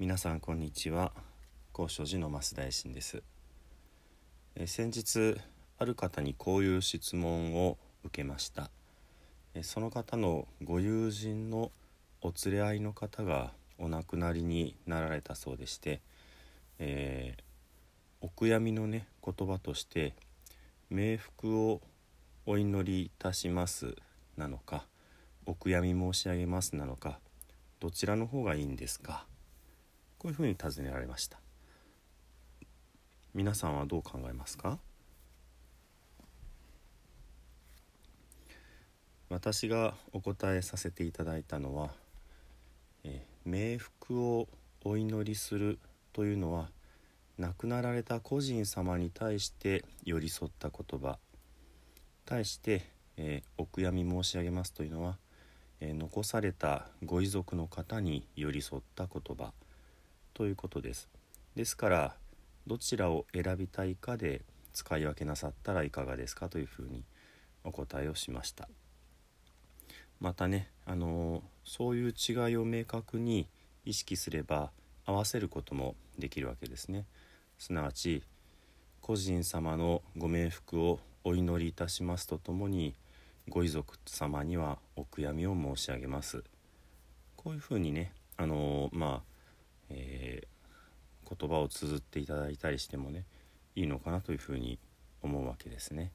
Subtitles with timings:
[0.00, 1.12] 皆さんこんにちは。
[1.74, 3.22] 高所寺の増大臣です。
[4.54, 5.38] え先日
[5.76, 8.70] ある方にこういう質問を受けました。
[9.52, 11.70] えその方のご友人の
[12.22, 16.00] お連れ合いの方がお亡くなりになられたそうでして、
[16.78, 20.14] えー、お悔やみのね言葉として
[20.90, 21.82] 「冥福を
[22.46, 23.94] お祈りいたします」
[24.38, 24.86] なのか
[25.44, 27.20] 「お悔やみ申し上げます」なのか
[27.80, 29.26] どちらの方がいいんですか？
[30.20, 31.40] こういうふうに尋ねられました。
[33.32, 34.78] 皆さんはどう考えますか？
[39.30, 41.94] 私がお答えさせていただいたのは、
[43.02, 44.46] え冥福を
[44.84, 45.78] お祈りする
[46.12, 46.68] というのは
[47.38, 51.16] 亡くなられた個人様に対して寄り添った言葉
[52.26, 52.84] 対して、
[53.16, 55.16] えー、お悔やみ申し上げますというのは、
[55.80, 59.54] えー、残されたご遺族の方に寄り添った言葉。
[60.40, 61.06] ということです。
[61.54, 62.14] ですから
[62.66, 64.40] どちらを選びたいかで
[64.72, 67.04] 使い分けなさったらいかがですかというふうに
[67.62, 68.66] お答えをしました。
[70.18, 73.48] またね、あの、そういう違いを明確に
[73.84, 74.70] 意識すれば
[75.04, 77.04] 合わせることもできるわけですね。
[77.58, 78.22] すなわち
[79.02, 82.94] 個人様のご冥福をお祈りいたしますとともに
[83.50, 86.42] ご遺族様にはお悔やみを申し上げます。
[87.36, 89.29] こういうふうにねあの、まあ
[89.90, 93.24] えー、言葉を綴っていただいたりしてもね
[93.76, 94.78] いいのかなというふうに
[95.22, 96.12] 思うわけですね。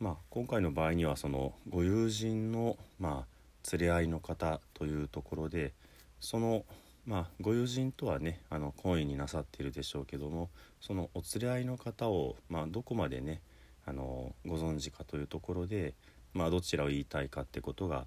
[0.00, 5.72] まあ、今回の場合にはそのご友人の、まあ、連れ合いの方というところで
[6.18, 6.64] その、
[7.06, 13.42] まあ、ご友人とはねあの懇意になさっているでしょうけどもそのお連れ合いの方を、まあ、どこまでね
[13.86, 15.94] あのご存知かというところで、
[16.34, 18.06] まあ、どちらを言いたいかってことが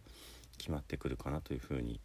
[0.57, 2.01] 決まってくるかなというふうに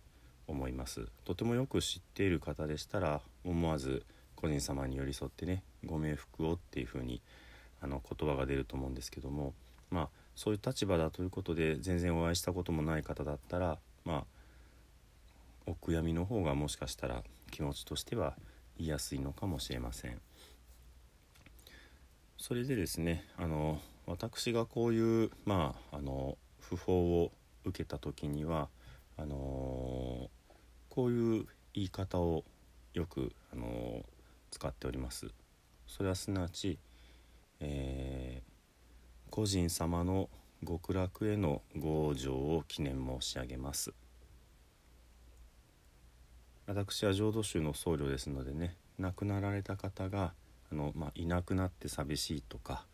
[0.50, 4.04] 思いますとてもよく知っている方でしたら思わず
[4.36, 7.20] 個人様に寄り添ってねご冥福をっていうふうに
[7.80, 9.55] あの言葉が出ると思うんですけども
[9.90, 14.24] まあそういう立場だということで全然お会いしたこともない方だったらまあ
[15.66, 18.34] お悔やみの方がもしかしたら気持ちとしては
[18.78, 20.20] 言いやすいのかもしれません。
[22.39, 27.33] それでですねあの私がこういうまああの訃報を
[27.64, 28.68] 受けた時には
[29.18, 30.30] あの
[30.90, 32.45] こういう言い方を
[32.92, 34.05] よく、あの
[34.51, 35.28] 使っております。
[35.86, 36.78] それはすなわち、
[37.61, 40.28] えー、個人様の
[40.67, 43.92] 極楽へのご往生を記念申し上げます。
[46.67, 50.34] 私は浄土宗の僧侶ですのでね亡くなられた方が
[50.70, 52.84] あの、まあ、いなくなって寂しいとか、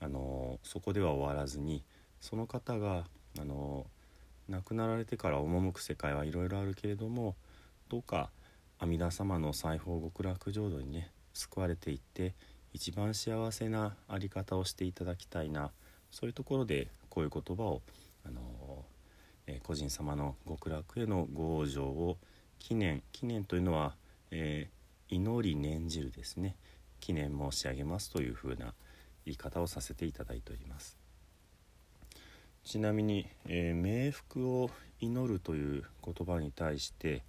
[0.00, 1.82] あのそこでは終わらずに
[2.20, 3.04] その方が、
[3.38, 3.86] あの
[4.48, 7.34] 亡くなられてから赴く世界はいろいろあるけれども
[7.88, 8.30] どうか
[8.78, 12.34] 阿弥陀様の西方極楽浄土にね救われていって
[12.72, 15.70] 一番幸せな在り方をしていただきたいな
[16.10, 17.82] そういうところでこういう言葉を、
[18.24, 18.84] あの
[19.46, 22.18] えー、個人様の極楽へのご往生を
[22.58, 23.94] 記念記念というのは、
[24.30, 26.56] えー、祈り念じるですね
[27.00, 28.74] 記念申し上げますというふうな
[29.24, 31.05] 言い方をさせていただいております。
[32.66, 37.22] ちなみに、えー、冥福を祈るという言葉に対して、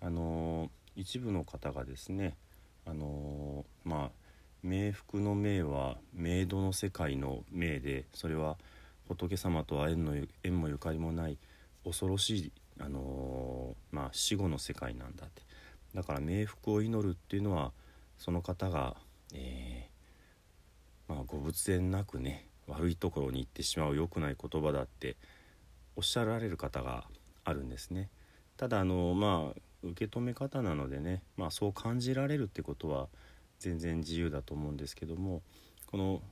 [0.00, 2.36] あのー、一部の方がですね、
[2.84, 8.56] あのー、まあ冥福の冥は冥土の世界の冥でそれは
[9.06, 11.38] 仏様とは縁の縁もゆかりもない
[11.84, 15.42] 恐ろしい、あのまあ、死後の世界なんだって。
[15.94, 17.70] だから冥福を祈るっていうのは
[18.18, 18.96] その方が、
[19.34, 19.88] え
[21.06, 25.16] まあ、ご仏縁なくね悪いところに行ってしまう良くない言葉だって
[25.96, 27.04] おっしゃられる方が
[27.44, 28.08] あるんですね。
[28.56, 33.08] ただあのまあ受け止め方なのでね、まあ、そう感じられるってことは
[33.58, 35.42] 全然自由だと思うんですけども
[35.86, 36.22] この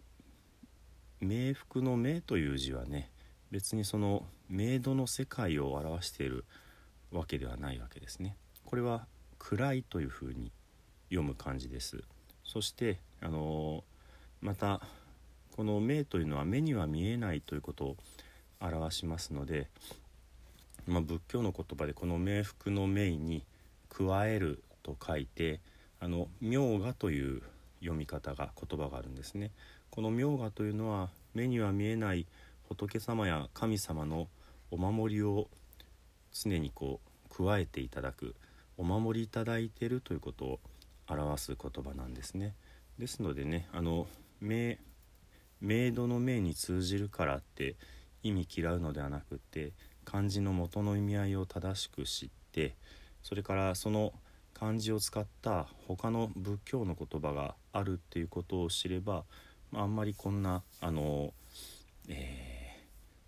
[1.22, 3.10] 「冥福の冥」という字はね
[3.50, 6.44] 別にその冥土の世界を表している
[7.10, 8.36] わけではないわけですね。
[8.64, 9.06] これは
[9.38, 10.52] 「暗い」というふうに
[11.08, 12.04] 読む漢字です。
[12.44, 13.84] そしてあの
[14.40, 14.86] また
[15.56, 17.96] この目というのは目には見えないということを
[18.60, 19.68] 表しますので、
[20.86, 23.42] まあ、仏教の言葉でこの冥福の命に
[23.88, 25.60] 「加える」と書いて
[25.98, 27.42] あの「明画」という
[27.80, 29.50] 読み方が言葉があるんですね。
[29.90, 32.26] この明画というのは目には見えない
[32.68, 34.28] 仏様や神様の
[34.70, 35.48] お守りを
[36.32, 37.00] 常にこ
[37.30, 38.34] う加えていただく
[38.76, 40.60] お守りいただいているということを
[41.08, 42.54] 表す言葉なんですね。
[42.98, 44.06] ですのでねあの
[45.60, 47.76] メイドの名に通じるからって
[48.22, 49.72] 意味嫌うのではなくて
[50.04, 52.74] 漢字の元の意味合いを正しく知って
[53.22, 54.12] それからその
[54.54, 59.24] 漢字を使った他の仏教の言葉があるっていうことを知れば、
[59.74, 61.34] あ、んまりこんなあの、
[62.08, 62.86] え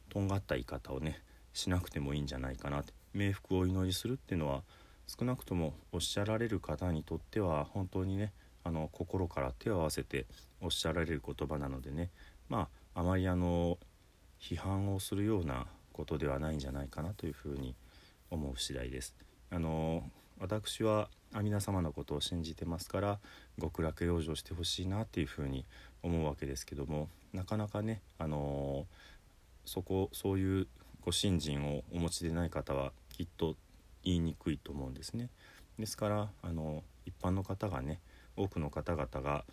[0.08, 1.20] ー、とんがった言い方をね
[1.52, 2.82] しなくてもいいんじゃないかな
[3.14, 4.62] 冥福をお祈りするっていうのは
[5.06, 8.32] 少なくともおっしゃられる方にとっては本当にね
[8.68, 10.26] あの心から手を合わせて
[10.60, 12.10] おっしゃられる言葉なのでね
[12.50, 13.78] まああまりあの
[14.38, 17.74] 批判をするようなことではないんじゃないかなというふうに
[18.30, 19.14] 思う次第です。
[19.50, 20.04] あの
[20.38, 23.18] 私は阿弥陀様のことを信じてますから
[23.60, 25.64] 極楽養生してほしいなっていうふうに
[26.02, 28.86] 思うわけですけどもなかなかねあの
[29.64, 30.66] そこそういう
[31.00, 33.56] ご信心をお持ちでない方はきっと
[34.04, 35.30] 言いにくいと思うんですね。
[35.78, 37.98] ですからあの一般の方がね
[38.38, 39.44] 多くの方々が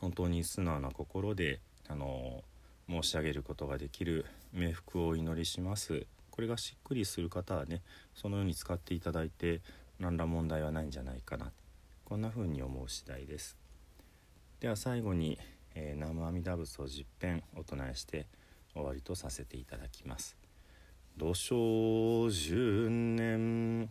[0.00, 2.42] 本当に素直な心であの
[2.90, 6.06] 申し上げることができる冥福をお祈りします。
[6.30, 7.80] これがしっくりする方はね
[8.14, 9.60] そのように使っていただいて
[10.00, 11.52] 何ら問題はないんじゃないかな。
[12.04, 13.56] こんな風に思う次第です。
[14.60, 15.38] では最後に、
[15.74, 18.26] えー、南無阿弥陀仏を十遍お唱えして
[18.74, 20.36] 終わりとさせていただきます。
[21.16, 23.88] 土生十年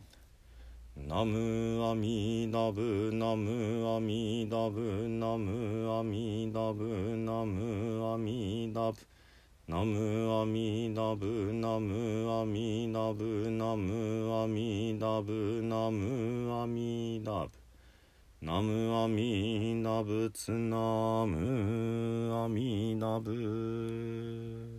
[0.96, 8.98] ナムアミダブナムアミダブナムアミダブナムアミダブ
[9.68, 17.50] ナムアミダブナムアミダブナムアミダブナムアミダブ
[18.40, 24.73] ナムアミダブツナムアミダブ。